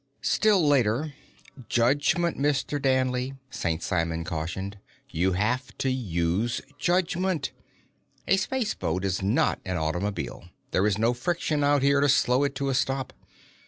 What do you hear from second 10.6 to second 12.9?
There is no friction out here to slow it to a